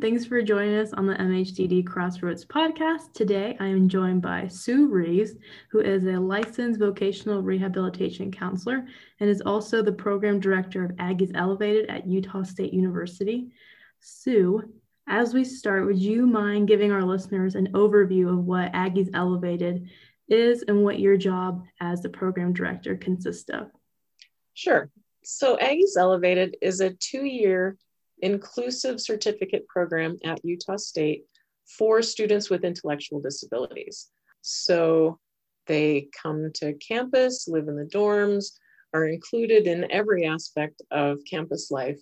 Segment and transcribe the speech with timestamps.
[0.00, 3.14] Thanks for joining us on the MHDD Crossroads podcast.
[3.14, 5.32] Today, I am joined by Sue Reeves,
[5.70, 8.86] who is a licensed vocational rehabilitation counselor
[9.20, 13.48] and is also the program director of Aggies Elevated at Utah State University.
[14.00, 14.70] Sue,
[15.08, 19.88] as we start, would you mind giving our listeners an overview of what Aggies Elevated
[20.28, 23.68] is and what your job as the program director consists of?
[24.52, 24.90] Sure.
[25.24, 27.78] So, Aggies Elevated is a two year
[28.20, 31.24] inclusive certificate program at Utah State
[31.66, 34.08] for students with intellectual disabilities.
[34.40, 35.18] So
[35.66, 38.52] they come to campus, live in the dorms,
[38.94, 42.00] are included in every aspect of campus life,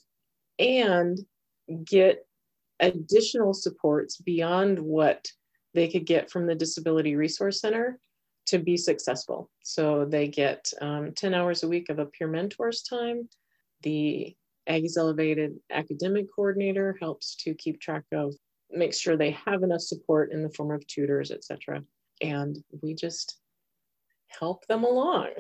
[0.59, 1.19] and
[1.85, 2.27] get
[2.81, 5.27] additional supports beyond what
[5.73, 7.99] they could get from the Disability Resource Center
[8.47, 9.51] to be successful.
[9.63, 13.29] So they get um, 10 hours a week of a peer mentors time.
[13.83, 14.37] The
[14.69, 18.35] Aggies Elevated academic coordinator helps to keep track of,
[18.71, 21.83] make sure they have enough support in the form of tutors, etc.
[22.21, 23.39] And we just
[24.29, 25.31] help them along.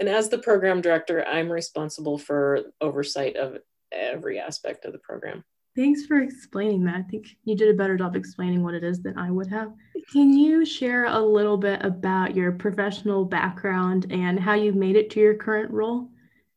[0.00, 3.58] And as the program director, I'm responsible for oversight of
[3.92, 5.44] every aspect of the program.
[5.76, 6.96] Thanks for explaining that.
[6.96, 9.72] I think you did a better job explaining what it is than I would have.
[10.12, 15.10] Can you share a little bit about your professional background and how you made it
[15.10, 16.10] to your current role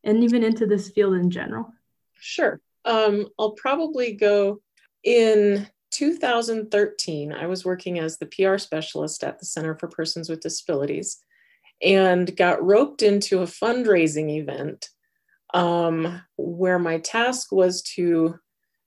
[0.04, 1.72] and even into this field in general?
[2.20, 2.60] Sure.
[2.84, 4.60] Um, I'll probably go
[5.04, 7.32] in 2013.
[7.32, 11.18] I was working as the PR specialist at the Center for Persons with Disabilities
[11.82, 14.88] and got roped into a fundraising event
[15.54, 18.38] um, where my task was to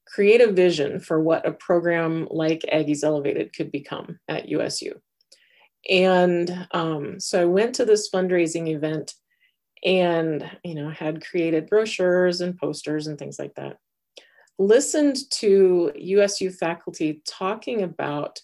[0.06, 5.00] create a vision for what a program like Aggies Elevated could become at USU.
[5.90, 9.14] And um, so I went to this fundraising event
[9.84, 13.78] and you know had created brochures and posters and things like that.
[14.60, 18.40] Listened to usu faculty talking about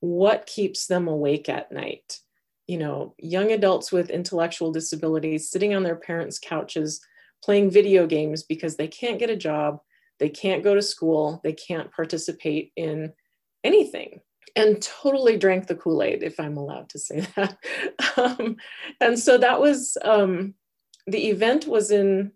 [0.00, 2.20] what keeps them awake at night.
[2.66, 7.00] You know young adults with intellectual disabilities sitting on their parents couches
[7.42, 9.80] playing video games because they can't get a job
[10.18, 13.12] they can't go to school they can't participate in
[13.64, 14.20] anything
[14.56, 17.56] and totally drank the kool-aid if i'm allowed to say that
[18.16, 18.56] um,
[19.00, 20.54] and so that was um,
[21.06, 22.32] the event was in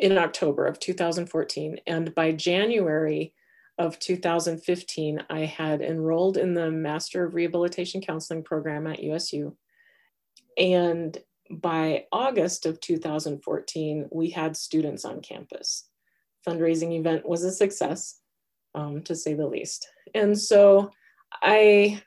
[0.00, 3.34] in October of 2014, and by January
[3.78, 9.56] of 2015, I had enrolled in the Master of Rehabilitation Counseling program at USU.
[10.56, 11.16] And
[11.50, 15.88] by August of 2014, we had students on campus.
[16.48, 18.20] Fundraising event was a success,
[18.74, 19.86] um, to say the least.
[20.14, 20.92] And so
[21.32, 22.02] I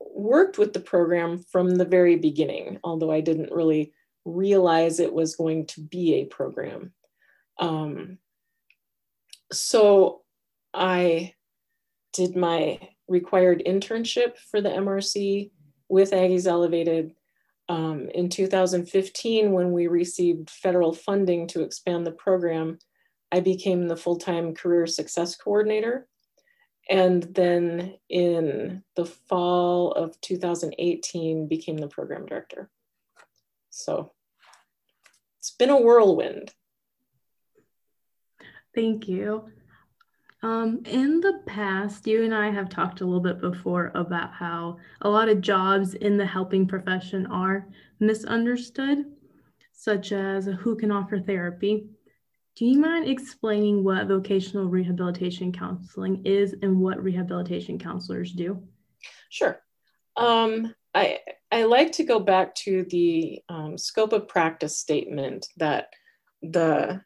[0.00, 3.92] worked with the program from the very beginning, although I didn't really
[4.24, 6.92] realize it was going to be a program.
[7.58, 8.18] Um,
[9.52, 10.22] so
[10.74, 11.34] I
[12.12, 15.50] did my required internship for the MRC
[15.88, 17.14] with Aggies Elevated.
[17.68, 22.78] Um, in 2015, when we received federal funding to expand the program,
[23.32, 26.08] I became the full time career success coordinator.
[26.88, 32.70] And then in the fall of 2018, became the program director.
[33.70, 34.12] So
[35.38, 36.54] it's been a whirlwind.
[38.74, 39.50] Thank you.
[40.42, 44.76] Um, in the past, you and I have talked a little bit before about how
[45.00, 47.66] a lot of jobs in the helping profession are
[47.98, 49.06] misunderstood,
[49.72, 51.86] such as who can offer therapy.
[52.56, 58.62] Do you mind explaining what vocational rehabilitation counseling is and what rehabilitation counselors do?
[59.28, 59.60] Sure.
[60.16, 61.18] Um, I,
[61.52, 65.88] I like to go back to the um, scope of practice statement that
[66.40, 67.02] the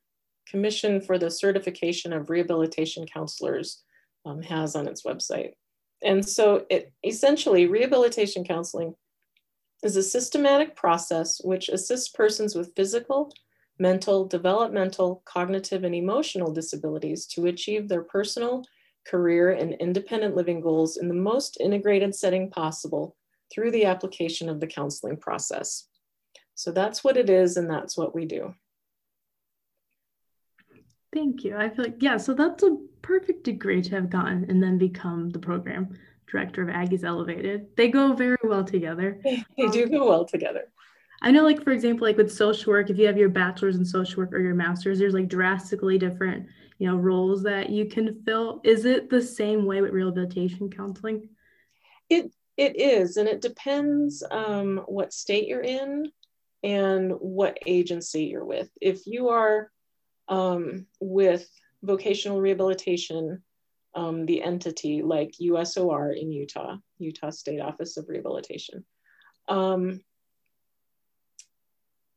[0.48, 3.82] Commission for the Certification of Rehabilitation Counselors
[4.24, 5.52] um, has on its website.
[6.02, 8.94] And so it essentially rehabilitation counseling
[9.82, 13.32] is a systematic process which assists persons with physical,
[13.80, 18.62] mental, developmental, cognitive, and emotional disabilities to achieve their personal,
[19.06, 23.16] career, and independent living goals in the most integrated setting possible
[23.52, 25.88] through the application of the counseling process.
[26.54, 28.54] So that's what it is, and that's what we do.
[31.12, 31.56] Thank you.
[31.56, 35.30] I feel like, yeah, so that's a perfect degree to have gotten and then become
[35.30, 35.98] the program
[36.30, 37.66] director of Aggies Elevated.
[37.76, 39.20] They go very well together.
[39.56, 40.70] They do go well together.
[41.22, 43.84] I know, like, for example, like with social work, if you have your bachelor's in
[43.84, 46.46] social work or your master's, there's like drastically different,
[46.78, 48.60] you know, roles that you can fill.
[48.64, 51.28] Is it the same way with rehabilitation counseling?
[52.08, 56.10] It it is, and it depends um, what state you're in
[56.62, 58.68] and what agency you're with.
[58.80, 59.70] If you are
[60.28, 61.48] um, with
[61.82, 63.42] vocational rehabilitation,
[63.94, 68.84] um, the entity like USOR in Utah, Utah State Office of Rehabilitation.
[69.48, 70.00] Um,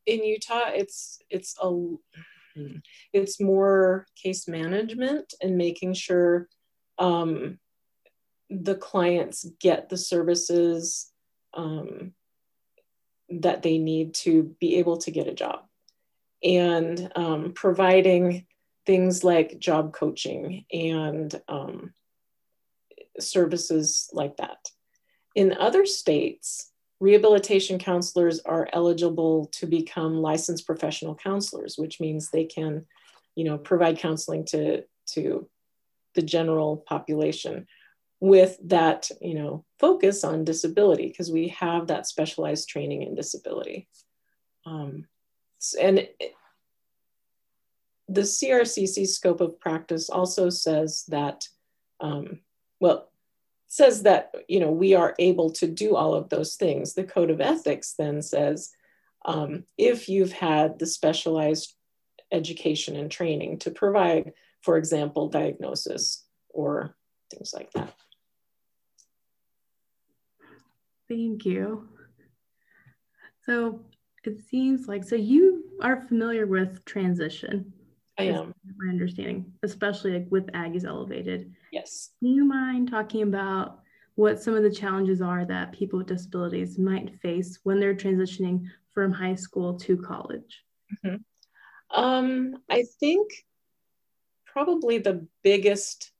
[0.06, 1.70] in Utah, it's it's a
[3.12, 6.48] it's more case management and making sure
[6.98, 7.58] um,
[8.48, 11.10] the clients get the services
[11.54, 12.12] um,
[13.28, 15.64] that they need to be able to get a job
[16.42, 18.46] and um, providing
[18.86, 21.92] things like job coaching and um,
[23.18, 24.68] services like that.
[25.34, 32.44] In other states, rehabilitation counselors are eligible to become licensed professional counselors, which means they
[32.44, 32.86] can,
[33.34, 35.48] you know, provide counseling to, to
[36.14, 37.66] the general population
[38.20, 43.88] with that, you know, focus on disability because we have that specialized training in disability.
[44.64, 45.06] Um,
[45.80, 46.08] and
[48.08, 51.48] the CRCC scope of practice also says that,
[52.00, 52.40] um,
[52.80, 53.10] well,
[53.74, 56.94] says that you know we are able to do all of those things.
[56.94, 58.70] The code of ethics then says
[59.24, 61.74] um, if you've had the specialized
[62.30, 64.32] education and training to provide,
[64.62, 66.94] for example, diagnosis or
[67.32, 67.92] things like that.
[71.08, 71.88] Thank you.
[73.44, 73.80] So
[74.22, 77.72] it seems like so you are familiar with transition.
[78.20, 78.54] I am.
[78.78, 81.52] My understanding, especially like with Aggies Elevated.
[81.74, 82.10] Yes.
[82.22, 83.80] Do you mind talking about
[84.14, 88.62] what some of the challenges are that people with disabilities might face when they're transitioning
[88.92, 90.62] from high school to college?
[91.04, 92.00] Mm-hmm.
[92.00, 93.28] Um, I think
[94.46, 96.12] probably the biggest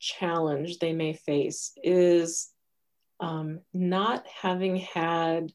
[0.00, 2.50] challenge they may face is
[3.20, 5.50] um, not having had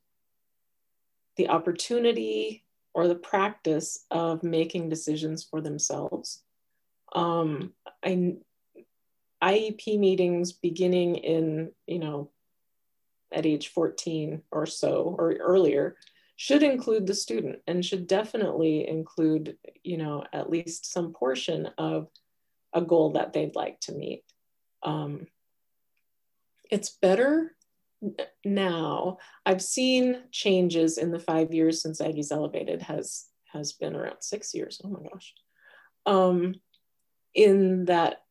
[1.37, 2.65] the opportunity
[2.95, 6.41] or the practice of making decisions for themselves.
[7.13, 8.37] Um, I,
[9.45, 12.31] IEP meetings beginning in, you know,
[13.31, 15.97] at age 14 or so or earlier
[16.37, 22.07] should include the student and should definitely include, you know, at least some portion of
[22.73, 24.23] a goal that they'd like to meet.
[24.83, 25.27] Um,
[26.69, 27.55] it's better
[28.43, 34.17] now i've seen changes in the five years since aggies elevated has has been around
[34.21, 35.33] six years oh my gosh
[36.07, 36.53] um,
[37.33, 38.24] in that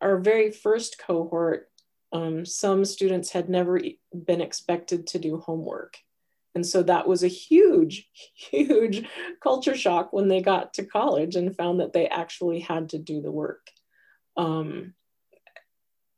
[0.00, 1.68] our very first cohort
[2.12, 3.80] um, some students had never
[4.12, 5.96] been expected to do homework
[6.54, 9.06] and so that was a huge huge
[9.42, 13.20] culture shock when they got to college and found that they actually had to do
[13.20, 13.70] the work
[14.36, 14.94] um,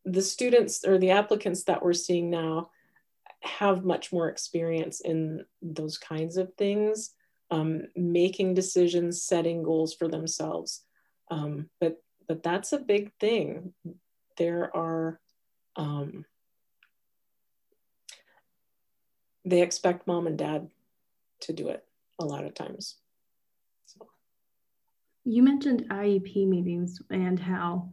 [0.05, 2.71] the students or the applicants that we're seeing now
[3.43, 7.11] have much more experience in those kinds of things,
[7.51, 10.85] um, making decisions, setting goals for themselves.
[11.31, 11.97] Um, but
[12.33, 13.75] but that's a big thing.
[14.39, 15.21] There are
[15.77, 16.25] um,
[19.45, 20.71] they expect mom and dad
[21.43, 21.85] to do it
[22.19, 22.97] a lot of times.
[23.85, 24.07] So.
[25.25, 27.91] You mentioned IEP meetings and how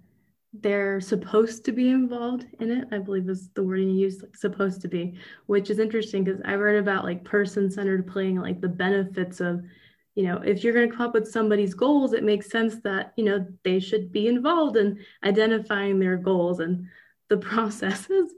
[0.54, 4.36] they're supposed to be involved in it i believe is the wording you used like
[4.36, 5.14] supposed to be
[5.46, 9.62] which is interesting because i read about like person-centered planning like the benefits of
[10.20, 13.14] you know if you're going to come up with somebody's goals it makes sense that
[13.16, 16.86] you know they should be involved in identifying their goals and
[17.30, 18.34] the processes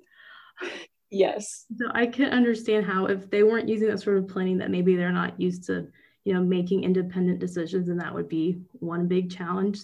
[1.09, 4.69] yes so i can understand how if they weren't using that sort of planning that
[4.69, 5.87] maybe they're not used to
[6.23, 9.79] you know making independent decisions and that would be one big challenge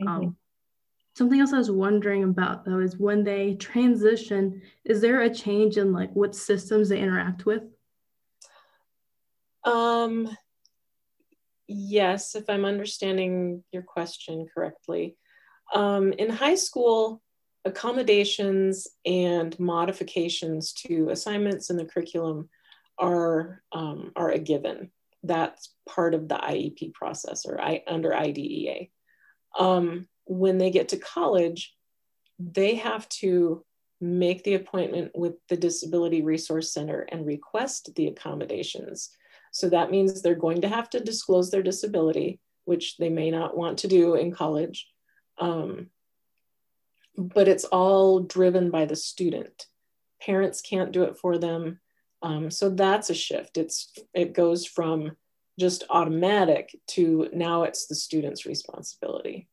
[0.00, 0.08] mm-hmm.
[0.08, 0.36] um,
[1.16, 5.78] Something else I was wondering about though is when they transition, is there a change
[5.78, 7.62] in like what systems they interact with?
[9.64, 10.28] Um,
[11.68, 15.16] yes, if I'm understanding your question correctly.
[15.74, 17.20] Um, in high school,
[17.64, 22.48] accommodations and modifications to assignments in the curriculum
[22.98, 24.90] are, um, are a given.
[25.22, 28.86] That's part of the IEP process or I, under IDEA.
[29.58, 31.74] Um, when they get to college,
[32.38, 33.64] they have to
[34.00, 39.10] make the appointment with the Disability Resource Center and request the accommodations.
[39.56, 43.56] So that means they're going to have to disclose their disability, which they may not
[43.56, 44.86] want to do in college.
[45.38, 45.88] Um,
[47.16, 49.64] but it's all driven by the student.
[50.20, 51.80] Parents can't do it for them.
[52.20, 53.56] Um, so that's a shift.
[53.56, 55.16] It's it goes from
[55.58, 59.48] just automatic to now it's the student's responsibility.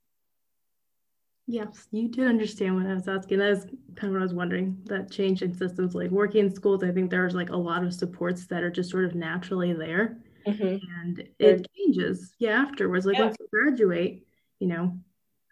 [1.45, 3.39] Yes, you did understand what I was asking.
[3.39, 4.77] That is kind of what I was wondering.
[4.85, 7.93] That change in systems, like working in schools, I think there's like a lot of
[7.93, 10.19] supports that are just sort of naturally there.
[10.47, 10.77] Mm-hmm.
[11.01, 13.05] And it changes, yeah, afterwards.
[13.05, 13.25] Like yeah.
[13.25, 14.25] once you graduate,
[14.59, 14.97] you know,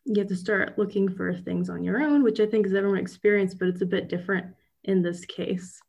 [0.06, 3.00] you have to start looking for things on your own, which I think is everyone
[3.00, 4.48] experience, but it's a bit different
[4.86, 5.80] in this case.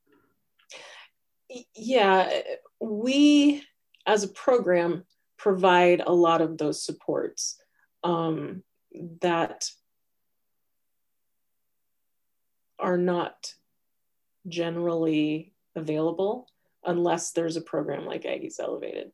[1.77, 2.41] Yeah,
[2.81, 3.63] we
[4.07, 5.05] as a program
[5.39, 7.57] provide a lot of those supports
[8.05, 8.63] um,
[9.21, 9.69] that
[12.83, 13.55] are not
[14.49, 16.49] generally available
[16.85, 19.13] unless there's a program like Aggies Elevated.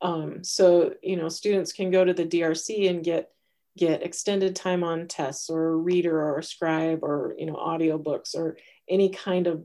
[0.00, 3.30] Um, so, you know, students can go to the DRC and get
[3.76, 8.34] get extended time on tests or a reader or a scribe or, you know, audiobooks
[8.34, 8.56] or
[8.88, 9.64] any kind of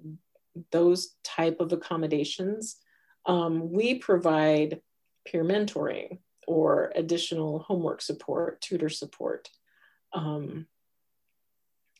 [0.72, 2.76] those type of accommodations.
[3.26, 4.82] Um, we provide
[5.26, 9.50] peer mentoring or additional homework support, tutor support.
[10.14, 10.68] Um,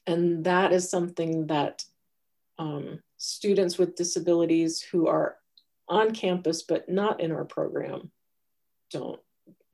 [0.08, 1.84] and that is something that
[2.58, 5.38] um, students with disabilities who are
[5.88, 8.12] on campus but not in our program
[8.92, 9.20] don't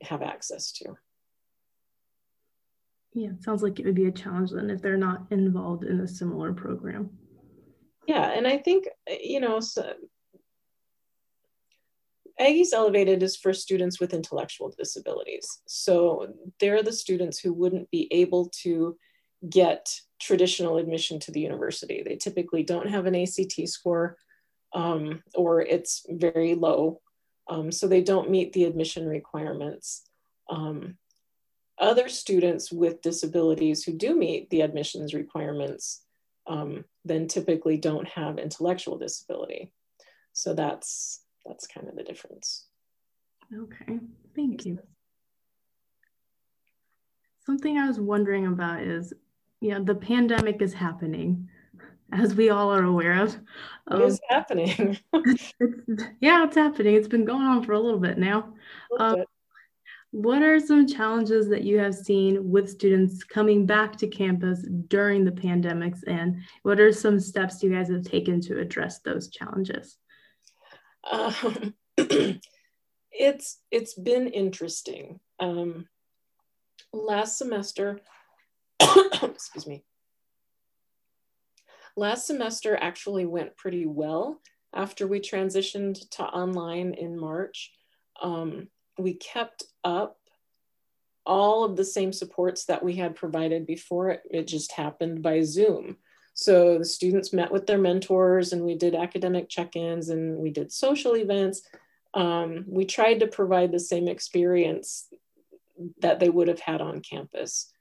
[0.02, 0.96] have access to.
[3.14, 6.00] Yeah, it sounds like it would be a challenge then if they're not involved in
[6.00, 7.10] a similar program.
[8.06, 8.88] Yeah, and I think,
[9.20, 9.92] you know, so
[12.40, 15.60] Aggies Elevated is for students with intellectual disabilities.
[15.66, 18.96] So they're the students who wouldn't be able to
[19.48, 22.02] get traditional admission to the university.
[22.02, 24.16] They typically don't have an ACT score
[24.72, 27.00] um, or it's very low.
[27.48, 30.02] Um, so they don't meet the admission requirements.
[30.50, 30.96] Um,
[31.78, 36.02] other students with disabilities who do meet the admissions requirements
[36.46, 39.72] um, then typically don't have intellectual disability.
[40.32, 42.66] So that's that's kind of the difference.
[43.54, 43.98] Okay,
[44.34, 44.78] thank you.
[47.46, 49.14] Something I was wondering about is
[49.60, 51.48] yeah, the pandemic is happening,
[52.12, 53.36] as we all are aware of.
[53.88, 54.98] Um, it is happening.
[55.12, 55.52] it's,
[56.20, 56.94] yeah, it's happening.
[56.94, 58.54] It's been going on for a little bit now.
[58.98, 59.28] Um, bit.
[60.10, 65.24] What are some challenges that you have seen with students coming back to campus during
[65.24, 69.98] the pandemics, and what are some steps you guys have taken to address those challenges?
[71.10, 71.74] Um,
[73.12, 75.20] it's it's been interesting.
[75.40, 75.88] Um,
[76.92, 78.00] last semester,
[79.22, 79.84] excuse me.
[81.96, 84.40] Last semester actually went pretty well
[84.74, 87.72] after we transitioned to online in March.
[88.22, 88.68] Um,
[88.98, 90.18] we kept up
[91.26, 95.42] all of the same supports that we had provided before it, it just happened by
[95.42, 95.96] Zoom.
[96.34, 100.72] So the students met with their mentors and we did academic check-ins and we did
[100.72, 101.62] social events.
[102.14, 105.08] Um, we tried to provide the same experience
[106.00, 107.72] that they would have had on campus.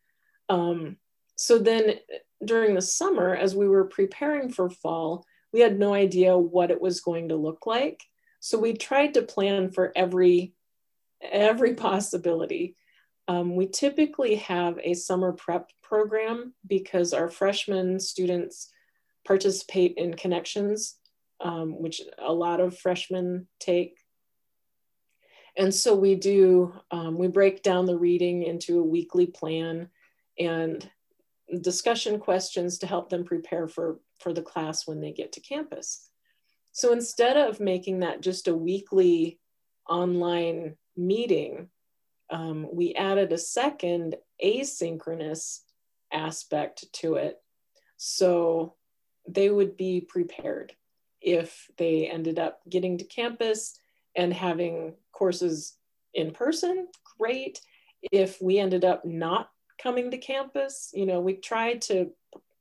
[0.49, 0.97] Um,
[1.35, 1.95] so then
[2.43, 6.81] during the summer, as we were preparing for fall, we had no idea what it
[6.81, 8.03] was going to look like.
[8.39, 10.53] So we tried to plan for every,
[11.21, 12.75] every possibility.
[13.27, 18.71] Um, we typically have a summer prep program because our freshman students
[19.25, 20.95] participate in connections,
[21.41, 23.97] um, which a lot of freshmen take.
[25.57, 29.89] And so we do, um, we break down the reading into a weekly plan
[30.39, 30.89] and
[31.61, 36.09] discussion questions to help them prepare for, for the class when they get to campus.
[36.71, 39.39] So instead of making that just a weekly
[39.89, 41.69] online meeting,
[42.29, 45.61] um, we added a second asynchronous
[46.11, 47.37] aspect to it.
[47.97, 48.75] So
[49.27, 50.73] they would be prepared
[51.21, 53.77] if they ended up getting to campus
[54.15, 55.75] and having courses
[56.13, 57.59] in person, great.
[58.11, 59.49] If we ended up not
[59.81, 62.11] coming to campus, you know, we tried to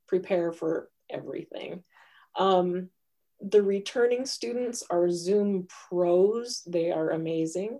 [0.07, 1.83] prepare for everything.
[2.37, 2.89] Um,
[3.39, 7.79] the returning students are Zoom pros, they are amazing.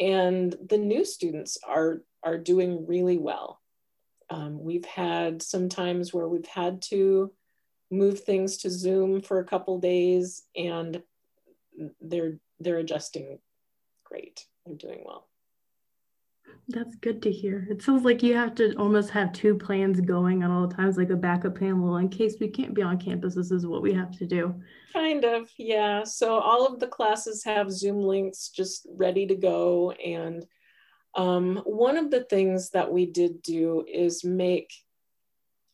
[0.00, 3.60] And the new students are, are doing really well.
[4.28, 7.32] Um, we've had some times where we've had to
[7.90, 11.02] move things to Zoom for a couple days and
[12.00, 13.38] they're they're adjusting
[14.04, 14.46] great.
[14.64, 15.28] They're doing well.
[16.68, 17.64] That's good to hear.
[17.70, 21.10] It sounds like you have to almost have two plans going at all times, like
[21.10, 21.80] a backup plan.
[21.80, 24.52] Well, in case we can't be on campus, this is what we have to do.
[24.92, 26.02] Kind of, yeah.
[26.02, 29.92] So all of the classes have Zoom links just ready to go.
[29.92, 30.44] And
[31.14, 34.72] um, one of the things that we did do is make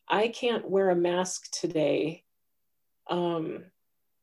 [0.08, 2.24] I can't wear a mask today
[3.08, 3.64] um,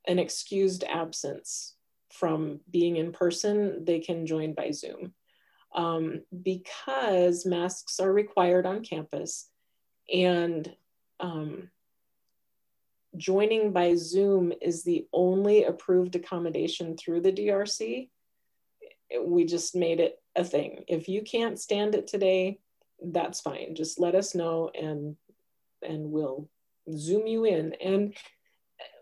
[0.07, 1.75] an excused absence
[2.11, 3.85] from being in person.
[3.85, 5.13] They can join by Zoom
[5.75, 9.49] um, because masks are required on campus
[10.11, 10.73] and
[11.19, 11.69] um,
[13.17, 18.09] joining by Zoom is the only approved accommodation through the DRC.
[19.23, 20.83] We just made it a thing.
[20.87, 22.59] If you can't stand it today,
[23.03, 23.75] that's fine.
[23.75, 25.15] Just let us know and
[25.81, 26.49] and we'll
[26.93, 27.73] zoom you in.
[27.81, 28.13] And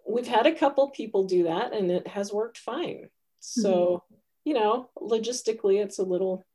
[0.07, 3.09] we've had a couple people do that and it has worked fine.
[3.39, 4.15] So, mm-hmm.
[4.45, 6.45] you know, logistically it's a little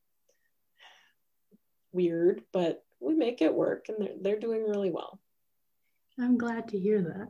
[1.93, 5.19] weird, but we make it work and they're, they're doing really well.
[6.19, 7.29] I'm glad to hear that.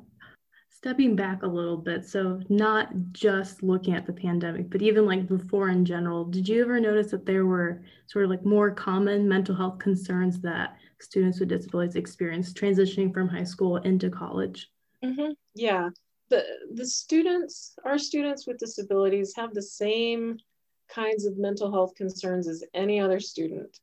[0.70, 5.28] Stepping back a little bit, so not just looking at the pandemic, but even like
[5.28, 9.28] before in general, did you ever notice that there were sort of like more common
[9.28, 14.70] mental health concerns that students with disabilities experience transitioning from high school into college?
[15.04, 15.32] Mm-hmm.
[15.54, 15.90] Yeah,
[16.30, 20.38] the the students, our students with disabilities, have the same
[20.88, 23.78] kinds of mental health concerns as any other student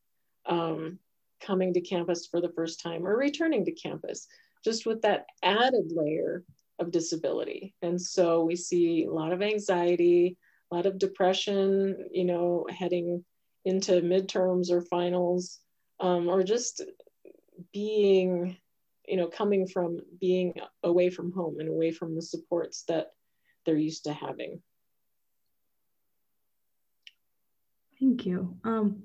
[0.45, 0.99] um,
[1.41, 4.27] coming to campus for the first time or returning to campus,
[4.63, 6.43] just with that added layer
[6.79, 7.73] of disability.
[7.81, 10.37] And so we see a lot of anxiety,
[10.71, 13.23] a lot of depression, you know, heading
[13.65, 15.59] into midterms or finals,
[15.99, 16.81] um, or just
[17.73, 18.57] being,
[19.07, 20.53] you know, coming from being
[20.83, 23.11] away from home and away from the supports that
[23.65, 24.61] they're used to having.
[27.99, 28.55] Thank you.
[28.63, 29.03] Um,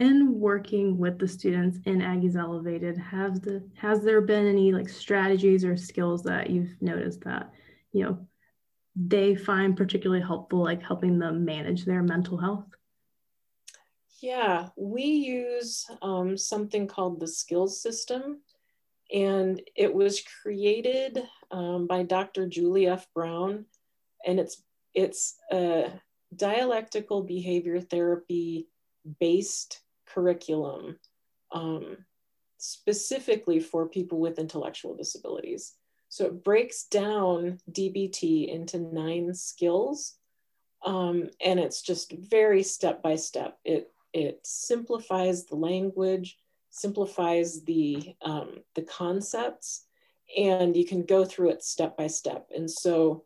[0.00, 4.88] in working with the students in Aggies Elevated, has the has there been any like
[4.88, 7.52] strategies or skills that you've noticed that
[7.92, 8.26] you know
[8.96, 12.64] they find particularly helpful, like helping them manage their mental health?
[14.20, 18.40] Yeah, we use um, something called the skills system,
[19.12, 22.46] and it was created um, by Dr.
[22.46, 23.06] Julie F.
[23.14, 23.66] Brown,
[24.26, 24.62] and it's
[24.94, 25.92] it's a
[26.34, 28.66] dialectical behavior therapy
[29.18, 29.80] based
[30.12, 30.98] curriculum
[31.52, 31.98] um,
[32.58, 35.74] specifically for people with intellectual disabilities.
[36.08, 40.16] So it breaks down DBT into nine skills,
[40.84, 43.58] um, and it's just very step by step.
[43.64, 46.36] It it simplifies the language,
[46.70, 49.84] simplifies the um, the concepts,
[50.36, 52.48] and you can go through it step by step.
[52.54, 53.24] And so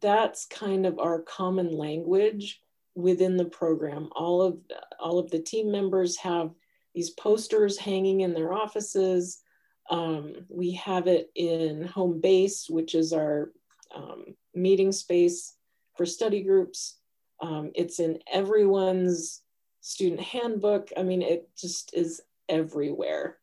[0.00, 2.60] that's kind of our common language
[2.96, 4.08] within the program.
[4.16, 4.58] All of
[4.98, 6.50] all of the team members have
[6.94, 9.40] these posters hanging in their offices.
[9.90, 13.52] Um, we have it in home base, which is our
[13.94, 15.54] um, meeting space
[15.94, 16.96] for study groups.
[17.40, 19.42] Um, it's in everyone's
[19.82, 20.88] student handbook.
[20.96, 23.36] I mean, it just is everywhere.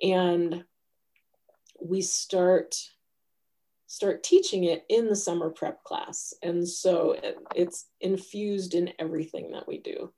[0.00, 0.64] And
[1.80, 2.76] we start
[3.92, 6.32] start teaching it in the summer prep class.
[6.42, 10.10] And so it, it's infused in everything that we do.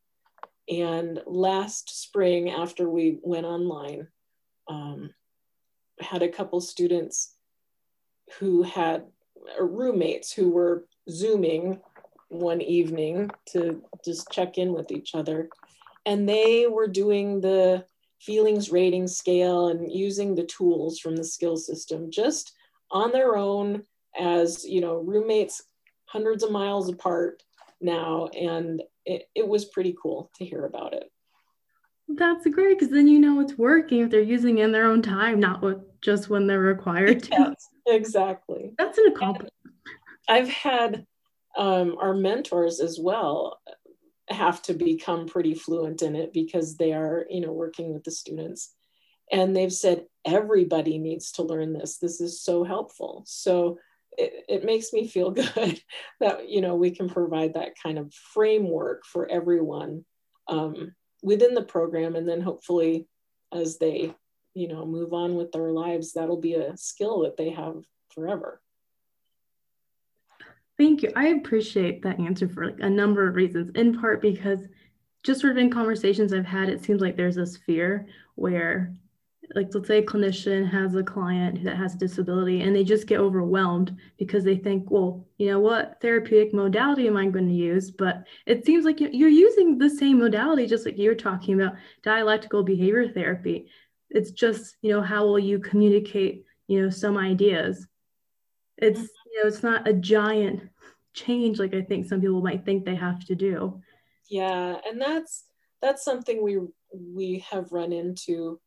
[0.69, 4.07] And last spring, after we went online,
[4.69, 5.11] um,
[6.01, 7.35] had a couple students
[8.39, 9.07] who had
[9.59, 11.81] roommates who were Zooming
[12.29, 15.49] one evening to just check in with each other.
[16.07, 17.87] And they were doing the
[18.21, 22.53] feelings rating scale and using the tools from the skill system just
[22.95, 23.83] on their own
[24.19, 25.63] as you know roommates
[26.07, 27.43] hundreds of miles apart
[27.81, 31.11] now and it, it was pretty cool to hear about it.
[32.09, 35.03] That's great because then you know it's working if they're using it in their own
[35.03, 37.31] time not with, just when they're required to.
[37.31, 38.73] Yes, exactly.
[38.79, 39.53] That's an accomplishment.
[39.65, 39.75] And
[40.27, 41.05] i've had
[41.59, 43.61] um, our mentors as well
[44.31, 48.11] have to become pretty fluent in it because they are you know working with the
[48.11, 48.75] students
[49.33, 51.99] and they've said everybody needs to learn this.
[51.99, 53.25] This is so helpful.
[53.27, 53.79] So
[54.17, 55.81] it, it makes me feel good
[56.21, 60.05] that you know we can provide that kind of framework for everyone
[60.49, 62.17] um, within the program.
[62.17, 63.07] And then hopefully
[63.53, 64.15] as they
[64.55, 67.85] you know move on with their lives that'll be a skill that they have
[68.15, 68.61] forever.
[70.77, 71.13] Thank you.
[71.15, 73.71] I appreciate that answer for like a number of reasons.
[73.77, 74.61] In part because
[75.25, 78.95] just sort of in conversations i've had it seems like there's this fear where
[79.55, 83.07] like let's say a clinician has a client that has a disability and they just
[83.07, 86.01] get overwhelmed because they think well you know what?
[86.01, 87.91] Therapeutic modality am i going to use?
[87.91, 92.63] But it seems like you're using the same modality just like you're talking about dialectical
[92.63, 93.67] behavior therapy.
[94.11, 97.87] It's just you know how will you communicate you know some ideas?
[98.79, 99.31] It's mm-hmm.
[99.33, 100.69] you know it's not a giant
[101.13, 103.81] change like i think some people might think they have to do.
[104.29, 105.45] Yeah and that's
[105.83, 106.59] that's something we
[106.93, 108.61] we have run into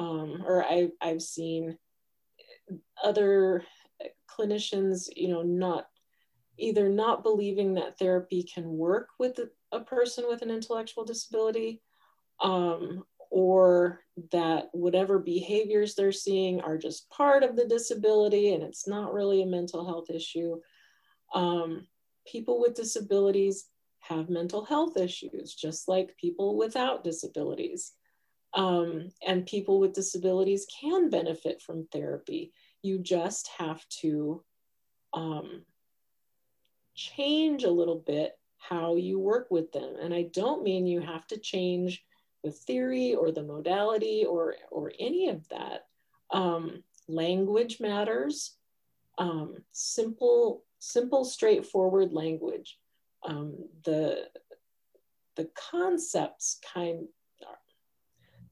[0.00, 1.76] um, or I, I've seen
[3.04, 3.64] other
[4.28, 5.86] clinicians, you know, not
[6.58, 9.38] either not believing that therapy can work with
[9.72, 11.82] a person with an intellectual disability,
[12.40, 14.00] um, or
[14.32, 19.42] that whatever behaviors they're seeing are just part of the disability and it's not really
[19.42, 20.56] a mental health issue.
[21.34, 21.86] Um,
[22.26, 23.66] people with disabilities
[24.00, 27.92] have mental health issues, just like people without disabilities.
[28.54, 32.52] Um, and people with disabilities can benefit from therapy.
[32.82, 34.42] You just have to
[35.12, 35.62] um,
[36.94, 39.94] change a little bit how you work with them.
[40.00, 42.04] And I don't mean you have to change
[42.42, 45.86] the theory or the modality or, or any of that.
[46.30, 48.56] Um, language matters.
[49.18, 52.78] Um, simple, simple, straightforward language.
[53.24, 54.28] Um, the,
[55.36, 57.08] the concepts kind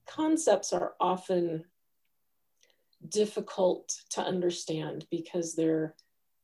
[0.08, 1.64] concepts are often
[3.08, 5.94] difficult to understand because they're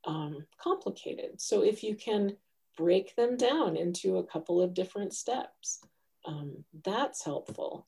[0.07, 1.40] um, complicated.
[1.40, 2.37] So if you can
[2.77, 5.81] break them down into a couple of different steps,
[6.27, 7.87] um, that's helpful.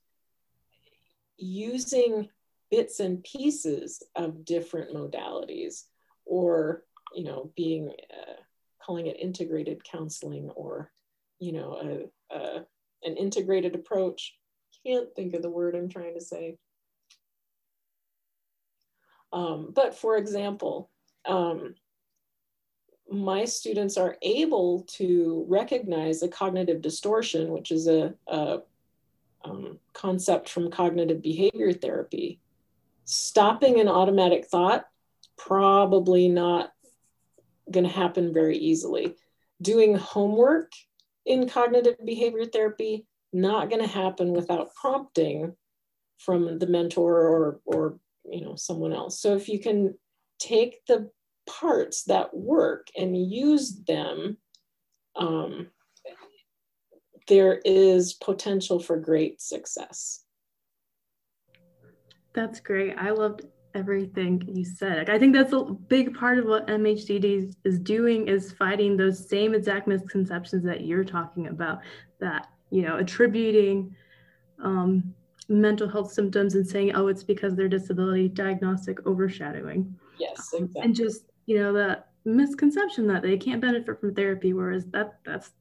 [1.36, 2.28] Using
[2.70, 5.84] bits and pieces of different modalities
[6.24, 6.84] or,
[7.14, 8.40] you know, being, uh,
[8.82, 10.92] calling it integrated counseling or,
[11.38, 12.66] you know, a, a,
[13.04, 14.34] an integrated approach.
[14.86, 16.58] Can't think of the word I'm trying to say.
[19.32, 20.90] Um, but for example,
[21.24, 21.74] um,
[23.10, 28.60] my students are able to recognize a cognitive distortion, which is a, a
[29.44, 32.40] um, concept from cognitive behavior therapy.
[33.04, 34.86] Stopping an automatic thought,
[35.36, 36.72] probably not
[37.70, 39.16] going to happen very easily.
[39.60, 40.72] Doing homework
[41.24, 43.06] in cognitive behavior therapy,
[43.40, 45.54] not going to happen without prompting
[46.18, 49.20] from the mentor or, or you know someone else.
[49.20, 49.94] So if you can
[50.38, 51.10] take the
[51.48, 54.38] parts that work and use them,
[55.14, 55.68] um,
[57.28, 60.24] there is potential for great success.
[62.34, 62.94] That's great.
[62.98, 63.42] I loved
[63.74, 65.10] everything you said.
[65.10, 69.54] I think that's a big part of what MHDD is doing is fighting those same
[69.54, 71.80] exact misconceptions that you're talking about.
[72.20, 73.94] That you know, attributing
[74.62, 75.14] um,
[75.48, 79.94] mental health symptoms and saying, "Oh, it's because their disability," diagnostic overshadowing.
[80.18, 80.80] Yes, exactly.
[80.80, 85.18] Um, and just you know the misconception that they can't benefit from therapy whereas that
[85.24, 85.52] that's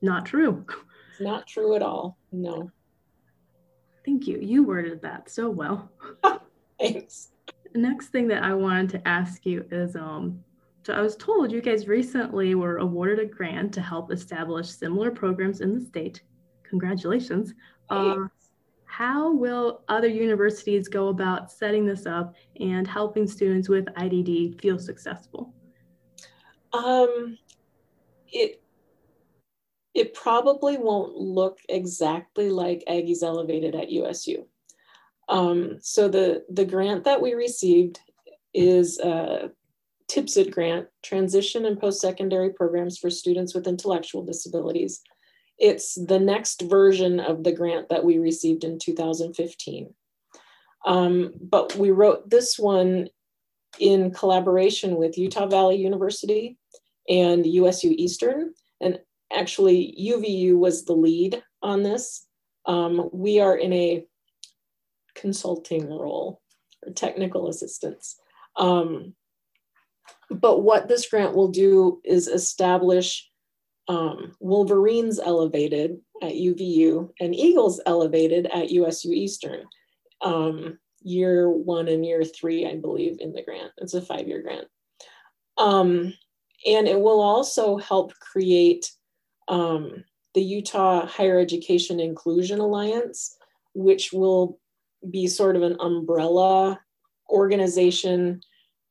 [0.00, 0.64] not true.
[1.10, 2.70] It's not true at all no.
[4.04, 4.38] Thank you.
[4.40, 5.92] You worded that so well.
[6.80, 7.28] Thanks.
[7.74, 10.44] Next thing that i wanted to ask you is um
[10.84, 15.10] so i was told you guys recently were awarded a grant to help establish similar
[15.10, 16.20] programs in the state
[16.72, 17.52] congratulations
[17.90, 18.16] uh,
[18.92, 24.78] how will other universities go about setting this up and helping students with IDD feel
[24.78, 25.54] successful?
[26.74, 27.38] Um,
[28.28, 28.62] it
[29.94, 34.46] it probably won't look exactly like Aggies Elevated at USU.
[35.26, 37.98] Um, so the the grant that we received
[38.52, 39.52] is a
[40.10, 45.02] TPSID grant, Transition and Post-Secondary Programs for Students with Intellectual Disabilities.
[45.58, 49.94] It's the next version of the grant that we received in 2015.
[50.84, 53.08] Um, but we wrote this one
[53.78, 56.58] in collaboration with Utah Valley University
[57.08, 58.54] and USU Eastern.
[58.80, 58.98] And
[59.32, 62.26] actually, UVU was the lead on this.
[62.66, 64.04] Um, we are in a
[65.14, 66.40] consulting role
[66.84, 68.16] or technical assistance.
[68.56, 69.14] Um,
[70.30, 73.30] but what this grant will do is establish
[73.88, 79.64] um, Wolverines elevated at UVU and Eagles elevated at USU Eastern.
[80.22, 83.72] Um, year one and year three, I believe, in the grant.
[83.78, 84.68] It's a five year grant.
[85.58, 86.14] Um,
[86.64, 88.90] and it will also help create
[89.48, 93.36] um, the Utah Higher Education Inclusion Alliance,
[93.74, 94.58] which will
[95.10, 96.80] be sort of an umbrella
[97.28, 98.40] organization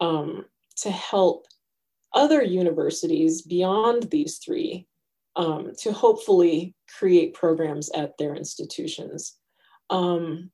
[0.02, 0.46] um,
[0.78, 1.48] to help
[2.13, 4.88] other universities beyond these three
[5.36, 9.38] um, to hopefully create programs at their institutions.
[9.89, 10.52] Um,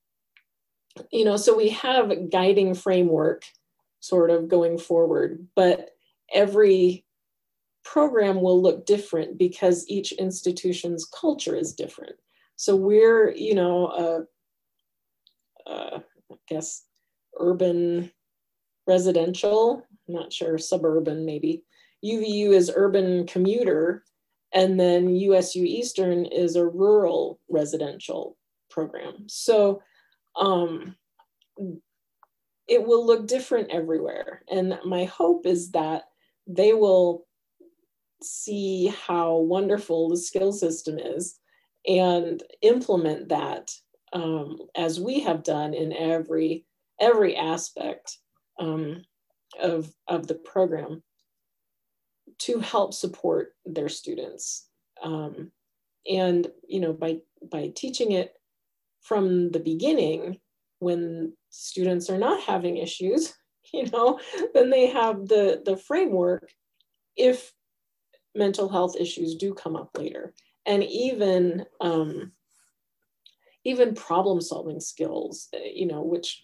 [1.12, 3.44] you know, so we have a guiding framework
[4.00, 5.92] sort of going forward, but
[6.34, 7.06] every
[7.84, 12.16] program will look different because each institution's culture is different.
[12.56, 14.28] So we're, you know,
[15.68, 16.00] uh, uh,
[16.32, 16.84] I guess
[17.40, 18.12] urban
[18.88, 21.64] residential I'm not sure, suburban maybe.
[22.06, 24.04] UVU is urban commuter,
[24.54, 28.38] and then USU Eastern is a rural residential
[28.70, 29.26] program.
[29.28, 29.82] So
[30.36, 30.96] um,
[32.68, 34.44] it will look different everywhere.
[34.50, 36.04] And my hope is that
[36.46, 37.26] they will
[38.22, 41.40] see how wonderful the skill system is
[41.88, 43.72] and implement that
[44.14, 46.66] um, as we have done in every
[47.00, 48.18] every aspect
[48.60, 49.04] um,
[49.60, 51.04] of, of the program
[52.40, 54.68] to help support their students.
[55.04, 55.52] Um,
[56.10, 57.20] and, you know, by,
[57.52, 58.34] by teaching it
[59.02, 60.40] from the beginning
[60.80, 63.34] when students are not having issues
[63.74, 64.20] you know
[64.54, 66.50] then they have the the framework
[67.16, 67.52] if
[68.36, 70.34] mental health issues do come up later
[70.66, 72.32] and even um,
[73.64, 76.44] even problem solving skills uh, you know which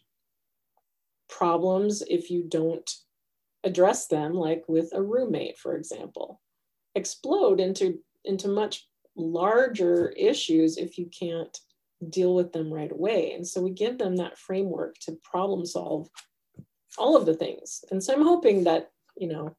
[1.30, 2.90] problems if you don't
[3.64, 6.42] address them like with a roommate for example.
[6.96, 11.58] Explode into into much larger issues if you can't
[12.10, 13.34] deal with them right away.
[13.34, 16.10] And so we give them that framework to problem solve
[16.98, 17.84] all of the things.
[17.92, 19.56] And so i'm hoping that you know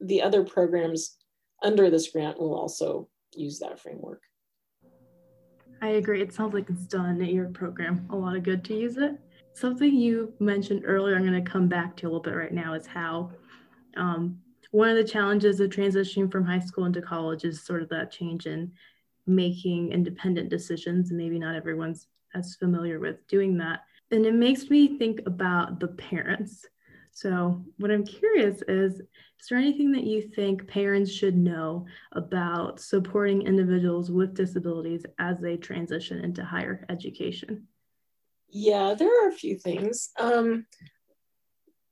[0.00, 1.16] the other programs
[1.62, 4.22] under this grant will also use that framework.
[5.80, 6.22] I agree.
[6.22, 8.06] It sounds like it's done at your program.
[8.10, 9.16] A lot of good to use it.
[9.58, 12.74] Something you mentioned earlier, I'm going to come back to a little bit right now,
[12.74, 13.32] is how
[13.96, 14.38] um,
[14.70, 18.12] one of the challenges of transitioning from high school into college is sort of that
[18.12, 18.70] change in
[19.26, 21.10] making independent decisions.
[21.10, 23.80] And maybe not everyone's as familiar with doing that.
[24.10, 26.64] And it makes me think about the parents
[27.10, 32.78] so, what I'm curious is is there anything that you think parents should know about
[32.78, 37.66] supporting individuals with disabilities as they transition into higher education?
[38.50, 40.10] Yeah, there are a few things.
[40.18, 40.66] Um,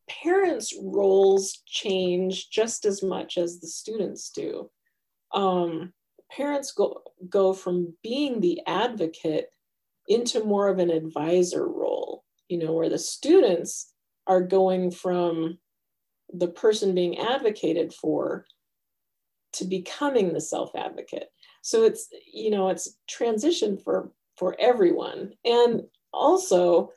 [0.08, 4.70] parents' roles change just as much as the students do.
[5.32, 5.92] Um,
[6.30, 9.48] parents go, go from being the advocate
[10.08, 13.92] into more of an advisor role, you know, where the students
[14.26, 15.58] are going from
[16.32, 18.46] the person being advocated for
[19.52, 21.28] to becoming the self advocate
[21.62, 25.82] so it's you know it's transition for for everyone and
[26.16, 26.90] also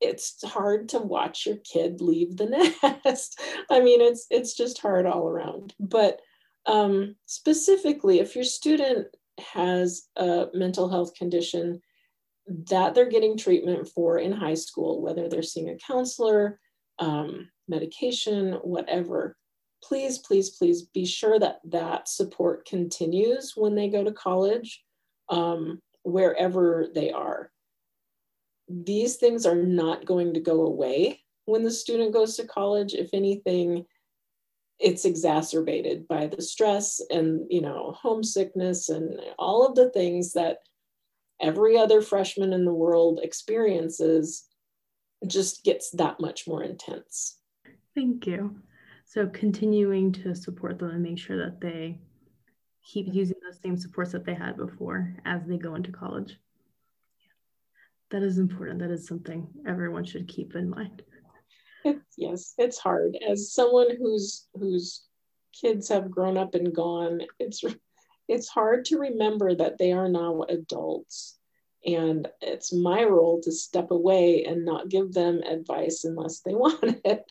[0.00, 2.46] it's hard to watch your kid leave the
[3.04, 6.20] nest i mean it's it's just hard all around but
[6.64, 9.08] um, specifically if your student
[9.40, 11.80] has a mental health condition
[12.46, 16.58] that they're getting treatment for in high school, whether they're seeing a counselor,
[16.98, 19.36] um, medication, whatever,
[19.82, 24.82] please, please, please be sure that that support continues when they go to college,
[25.28, 27.50] um, wherever they are.
[28.72, 32.94] These things are not going to go away when the student goes to college.
[32.94, 33.84] If anything,
[34.78, 40.58] it's exacerbated by the stress and you know homesickness and all of the things that
[41.40, 44.44] every other freshman in the world experiences
[45.26, 47.38] just gets that much more intense.
[47.94, 48.56] Thank you.
[49.04, 52.00] So continuing to support them and make sure that they
[52.84, 56.38] keep using those same supports that they had before as they go into college.
[58.12, 58.78] That is important.
[58.80, 61.02] That is something everyone should keep in mind.
[62.18, 63.16] yes, it's hard.
[63.26, 65.06] As someone whose whose
[65.58, 67.64] kids have grown up and gone, it's
[68.28, 71.38] it's hard to remember that they are now adults.
[71.86, 77.00] And it's my role to step away and not give them advice unless they want
[77.04, 77.24] it.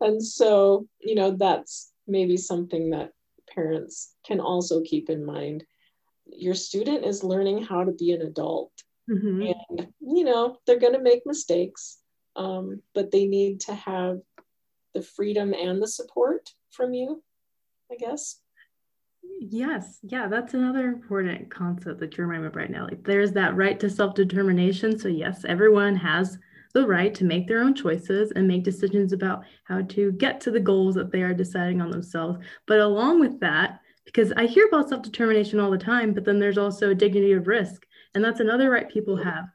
[0.00, 3.12] And so, you know, that's maybe something that
[3.54, 5.64] parents can also keep in mind.
[6.26, 8.72] Your student is learning how to be an adult.
[9.10, 9.52] Mm-hmm.
[9.78, 11.98] And, you know, they're going to make mistakes,
[12.36, 14.20] um, but they need to have
[14.94, 17.22] the freedom and the support from you,
[17.90, 18.40] I guess.
[19.40, 22.84] Yes, yeah, that's another important concept that you're reminding me right now.
[22.84, 24.98] Like there's that right to self-determination.
[24.98, 26.38] So yes, everyone has
[26.74, 30.50] the right to make their own choices and make decisions about how to get to
[30.50, 32.38] the goals that they are deciding on themselves.
[32.66, 36.58] But along with that, because I hear about self-determination all the time, but then there's
[36.58, 37.86] also dignity of risk.
[38.14, 39.46] And that's another right people have.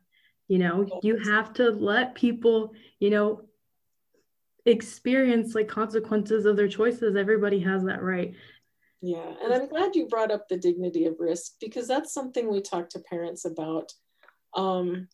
[0.48, 3.43] You know, you have to let people, you know,
[4.65, 7.15] experience like consequences of their choices.
[7.15, 8.34] Everybody has that right.
[9.02, 12.62] Yeah, and I'm glad you brought up the dignity of risk because that's something we
[12.62, 13.93] talk to parents about.
[14.56, 15.08] Um,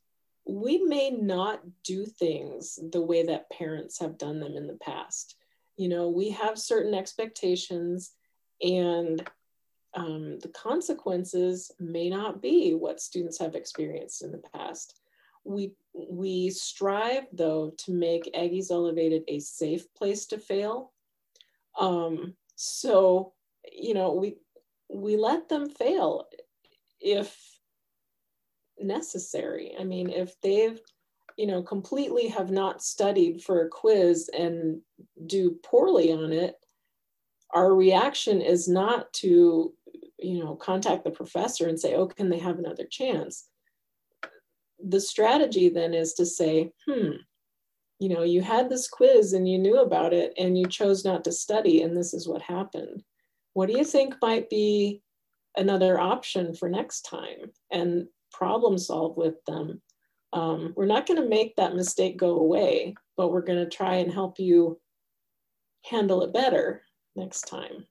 [0.47, 5.35] we may not do things the way that parents have done them in the past.
[5.77, 8.11] You know, we have certain expectations,
[8.61, 9.27] and
[9.95, 14.99] um, the consequences may not be what students have experienced in the past.
[15.43, 20.91] We we strive though to make Aggies Elevated a safe place to fail.
[21.79, 23.33] Um, so
[23.71, 24.37] you know we
[24.89, 26.27] we let them fail
[26.99, 27.35] if
[28.79, 30.79] necessary i mean if they've
[31.37, 34.81] you know completely have not studied for a quiz and
[35.25, 36.55] do poorly on it
[37.53, 39.73] our reaction is not to
[40.23, 43.47] you know contact the professor and say oh can they have another chance?
[44.83, 47.11] The strategy then is to say hmm
[47.99, 51.23] you know you had this quiz and you knew about it and you chose not
[51.23, 53.03] to study and this is what happened.
[53.53, 55.01] What do you think might be
[55.55, 57.51] another option for next time?
[57.71, 59.81] And problem solve with them.
[60.33, 63.95] Um, we're not going to make that mistake go away, but we're going to try
[63.95, 64.79] and help you
[65.85, 66.81] handle it better
[67.15, 67.85] next time.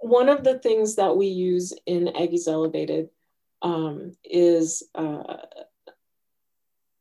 [0.00, 3.10] One of the things that we use in Aggies Elevated
[3.62, 5.36] um, is uh,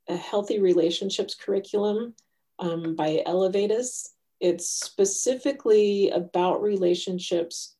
[0.09, 2.13] a healthy relationships curriculum
[2.59, 4.09] um, by Elevatus.
[4.39, 7.75] It's specifically about relationships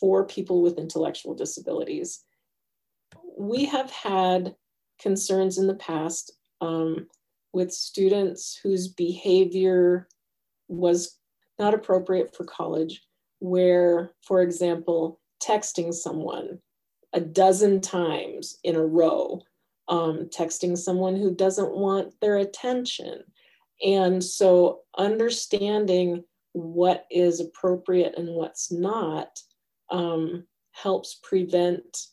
[0.00, 2.24] for people with intellectual disabilities.
[3.36, 4.54] We have had
[5.00, 7.08] concerns in the past um,
[7.52, 10.08] with students whose behavior
[10.68, 11.18] was
[11.58, 13.02] not appropriate for college,
[13.40, 16.60] where, for example, texting someone
[17.12, 19.42] a dozen times in a row,
[19.88, 23.24] um, texting someone who doesn't want their attention.
[23.84, 29.40] And so understanding what is appropriate and what's not
[29.90, 32.06] um, helps prevent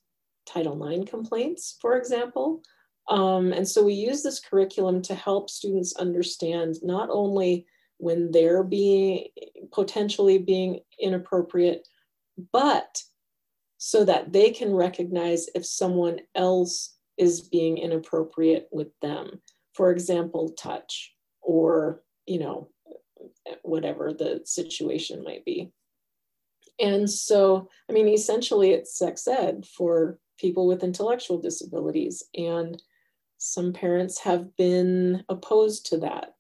[0.46, 2.64] Title IX complaints, for example.
[3.10, 7.66] Um, and so we use this curriculum to help students understand not only
[7.98, 9.28] when they're being
[9.72, 11.88] potentially being inappropriate,
[12.52, 13.02] but
[13.78, 19.42] so that they can recognize if someone else is being inappropriate with them.
[19.74, 22.70] For example, touch or, you know,
[23.62, 25.72] whatever the situation might be.
[26.80, 32.24] And so, I mean, essentially, it's sex ed for people with intellectual disabilities.
[32.36, 32.82] And
[33.38, 36.34] some parents have been opposed to that.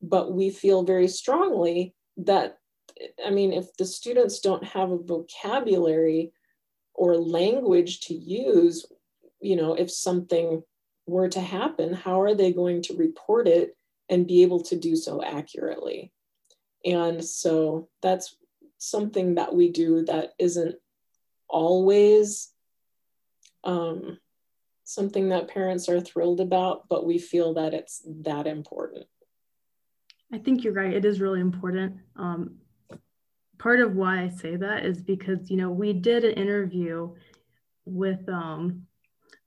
[0.00, 2.58] But we feel very strongly that,
[3.24, 6.32] I mean, if the students don't have a vocabulary
[6.94, 8.86] or language to use,
[9.40, 10.62] you know, if something
[11.06, 13.76] were to happen, how are they going to report it
[14.08, 16.12] and be able to do so accurately?
[16.84, 18.36] And so that's
[18.78, 20.76] something that we do that isn't
[21.48, 22.52] always
[23.64, 24.18] um,
[24.84, 29.06] something that parents are thrilled about, but we feel that it's that important.
[30.32, 30.92] I think you're right.
[30.92, 31.96] It is really important.
[32.16, 32.56] Um,
[33.58, 37.14] part of why I say that is because, you know, we did an interview
[37.84, 38.86] with um,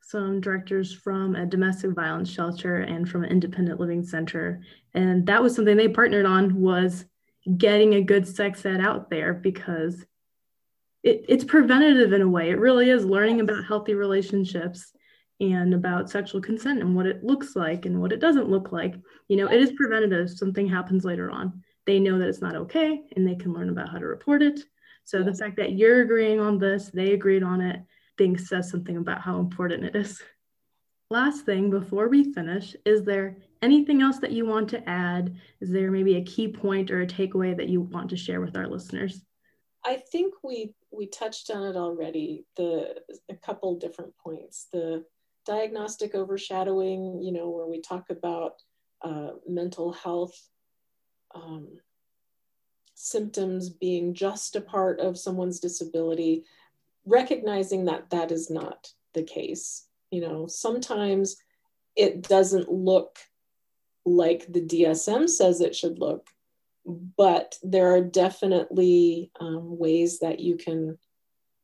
[0.01, 4.61] some directors from a domestic violence shelter and from an independent living center.
[4.93, 7.05] And that was something they partnered on was
[7.57, 10.03] getting a good sex ed out there because
[11.03, 12.49] it, it's preventative in a way.
[12.49, 14.91] It really is learning about healthy relationships
[15.41, 18.93] and about sexual consent and what it looks like and what it doesn't look like.
[19.27, 20.29] You know, it is preventative.
[20.29, 21.63] Something happens later on.
[21.87, 24.59] They know that it's not okay and they can learn about how to report it.
[25.03, 27.83] So the fact that you're agreeing on this, they agreed on it, I
[28.17, 30.21] think says something about how important it is.
[31.09, 35.35] Last thing before we finish, is there anything else that you want to add?
[35.59, 38.55] Is there maybe a key point or a takeaway that you want to share with
[38.55, 39.21] our listeners?
[39.83, 42.45] I think we we touched on it already.
[42.55, 44.67] The a couple different points.
[44.71, 45.03] The
[45.45, 48.61] diagnostic overshadowing, you know, where we talk about
[49.01, 50.49] uh, mental health
[51.33, 51.67] um,
[52.93, 56.43] symptoms being just a part of someone's disability,
[57.05, 59.87] recognizing that that is not the case.
[60.11, 61.37] You know, sometimes
[61.95, 63.19] it doesn't look
[64.05, 66.27] like the DSM says it should look,
[66.85, 70.97] but there are definitely um, ways that you can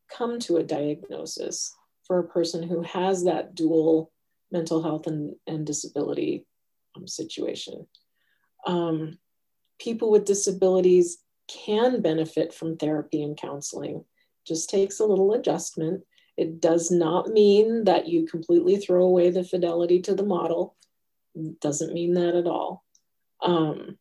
[0.09, 1.75] come to a diagnosis
[2.07, 4.11] for a person who has that dual
[4.51, 6.45] mental health and, and disability
[6.95, 7.85] um, situation.
[8.65, 9.19] Um,
[9.79, 14.05] people with disabilities can benefit from therapy and counseling,
[14.45, 16.03] just takes a little adjustment.
[16.37, 20.75] It does not mean that you completely throw away the fidelity to the model.
[21.61, 22.83] Doesn't mean that at all.
[23.41, 23.97] Um,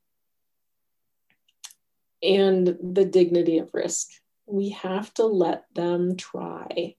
[2.22, 4.08] and the dignity of risk.
[4.46, 6.96] We have to let them try.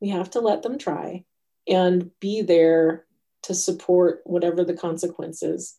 [0.00, 1.24] We have to let them try
[1.66, 3.06] and be there
[3.44, 5.76] to support whatever the consequences.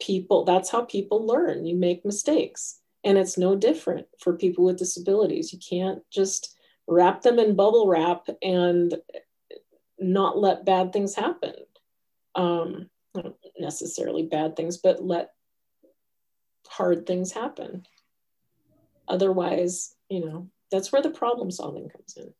[0.00, 1.64] People, that's how people learn.
[1.66, 2.78] You make mistakes.
[3.04, 5.52] And it's no different for people with disabilities.
[5.52, 6.56] You can't just
[6.86, 8.94] wrap them in bubble wrap and
[9.98, 11.54] not let bad things happen.
[12.34, 15.30] Um, not necessarily bad things, but let
[16.68, 17.86] hard things happen.
[19.08, 22.32] Otherwise, you know, that's where the problem solving comes in.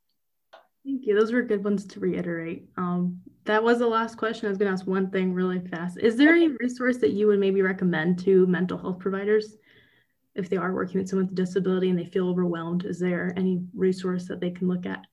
[0.85, 1.18] Thank you.
[1.18, 2.68] Those were good ones to reiterate.
[2.76, 4.47] Um, that was the last question.
[4.47, 5.99] I was going to ask one thing really fast.
[5.99, 9.57] Is there any resource that you would maybe recommend to mental health providers
[10.35, 12.85] if they are working with someone with a disability and they feel overwhelmed?
[12.85, 15.05] Is there any resource that they can look at?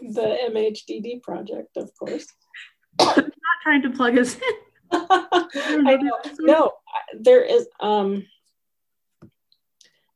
[0.00, 2.26] The MHDD project, of course.
[3.00, 4.42] I'm not trying to plug us in.
[4.92, 6.18] I know.
[6.40, 6.72] No,
[7.18, 8.26] there is um,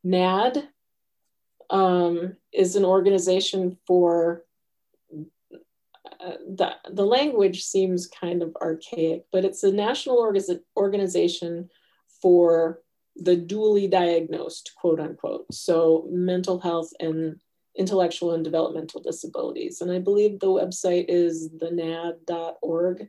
[0.05, 0.69] NADD
[1.71, 4.45] um, is an organization for
[6.21, 10.19] the, the language seems kind of archaic, but it's a national
[10.77, 11.71] organization
[12.21, 12.81] for
[13.17, 15.53] the dually diagnosed, quote unquote.
[15.53, 17.41] So mental health and
[17.77, 19.81] intellectual and developmental disabilities.
[19.81, 23.09] And I believe the website is thenadd.org.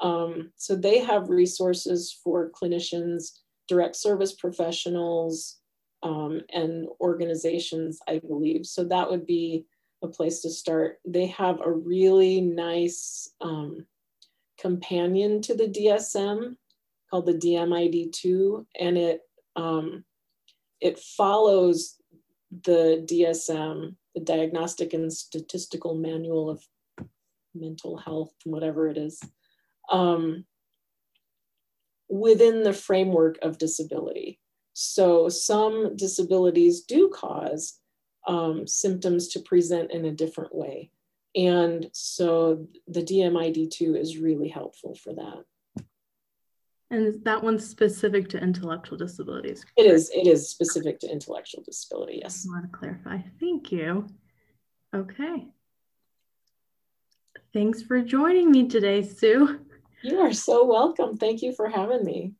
[0.00, 3.38] Um, so they have resources for clinicians,
[3.68, 5.58] direct service professionals,
[6.02, 8.66] um, and organizations, I believe.
[8.66, 9.66] So that would be
[10.02, 10.98] a place to start.
[11.06, 13.86] They have a really nice um,
[14.58, 16.56] companion to the DSM
[17.10, 19.20] called the DMID2, and it
[19.54, 20.04] um,
[20.80, 21.96] it follows
[22.64, 26.64] the DSM, the Diagnostic and Statistical Manual of
[27.54, 29.20] Mental Health, whatever it is,
[29.90, 30.44] um,
[32.08, 34.40] within the framework of disability.
[34.74, 37.78] So some disabilities do cause
[38.26, 40.90] um, symptoms to present in a different way.
[41.34, 45.84] And so the DMID2 is really helpful for that.
[46.90, 49.64] And that one's specific to intellectual disabilities?
[49.78, 50.10] It is.
[50.10, 52.46] It is specific to intellectual disability, yes.
[52.46, 53.18] I want to clarify.
[53.40, 54.06] Thank you.
[54.94, 55.48] Okay.
[57.54, 59.60] Thanks for joining me today, Sue.
[60.02, 61.16] You are so welcome.
[61.16, 62.34] Thank you for having me.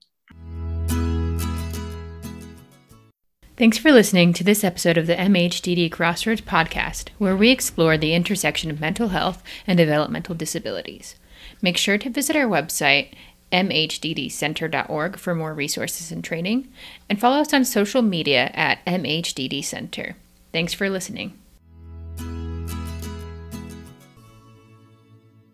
[3.62, 8.12] Thanks for listening to this episode of the MHDD Crossroads podcast, where we explore the
[8.12, 11.14] intersection of mental health and developmental disabilities.
[11.62, 13.12] Make sure to visit our website,
[13.52, 16.72] mhddcenter.org, for more resources and training,
[17.08, 20.16] and follow us on social media at MHDD Center.
[20.52, 21.38] Thanks for listening.